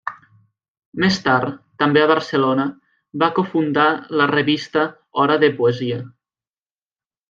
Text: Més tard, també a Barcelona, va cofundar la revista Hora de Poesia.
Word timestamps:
Més 1.03 1.19
tard, 1.27 1.59
també 1.83 2.01
a 2.05 2.07
Barcelona, 2.13 2.67
va 3.25 3.31
cofundar 3.39 3.87
la 4.23 4.31
revista 4.35 4.91
Hora 5.25 5.41
de 5.47 5.55
Poesia. 5.63 6.05